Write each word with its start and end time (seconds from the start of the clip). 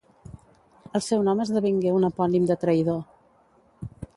El 0.99 1.03
seu 1.07 1.21
nom 1.27 1.43
esdevingué 1.45 1.93
un 1.99 2.09
epònim 2.09 2.51
de 2.53 2.59
traïdor. 2.65 2.99